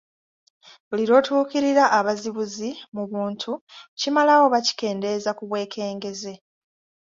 [0.87, 3.51] Buli lw’otuukirira abazibuzi mu buntu,
[3.99, 6.33] kimalawo oba kikendeeza ku bwekengeze.